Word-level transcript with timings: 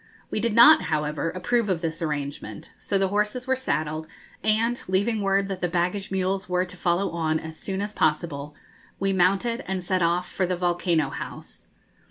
We 0.31 0.39
did 0.39 0.55
not, 0.55 0.81
however, 0.81 1.29
approve 1.29 1.69
of 1.69 1.81
this 1.81 2.01
arrangement, 2.01 2.71
so 2.79 2.97
the 2.97 3.09
horses 3.09 3.45
were 3.45 3.55
saddled, 3.55 4.07
and, 4.43 4.83
leaving 4.87 5.21
word 5.21 5.47
that 5.49 5.61
the 5.61 5.67
baggage 5.67 6.09
mules 6.09 6.49
were 6.49 6.65
to 6.65 6.75
follow 6.75 7.11
on 7.11 7.39
as 7.39 7.55
soon 7.55 7.81
as 7.81 7.93
possible, 7.93 8.55
we 8.99 9.13
mounted, 9.13 9.63
and 9.67 9.83
set 9.83 10.01
off 10.01 10.27
for 10.27 10.47
the 10.47 10.55
'Volcano 10.57 11.11
House.' 11.11 11.67